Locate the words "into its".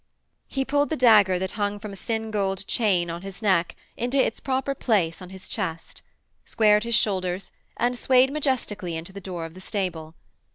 3.95-4.39